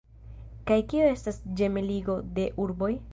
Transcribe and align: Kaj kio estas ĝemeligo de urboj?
Kaj 0.71 0.77
kio 0.93 1.05
estas 1.11 1.37
ĝemeligo 1.59 2.17
de 2.39 2.47
urboj? 2.65 2.91